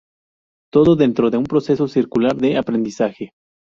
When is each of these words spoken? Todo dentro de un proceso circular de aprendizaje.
Todo 0.73 0.95
dentro 1.03 1.29
de 1.29 1.37
un 1.41 1.45
proceso 1.45 1.87
circular 1.87 2.35
de 2.37 2.57
aprendizaje. 2.57 3.33